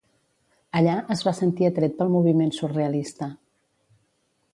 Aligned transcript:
Allà, 0.79 0.95
es 1.15 1.19
va 1.27 1.33
sentir 1.39 1.67
atret 1.67 1.93
pel 1.99 2.09
moviment 2.13 2.53
surrealista. 2.61 3.29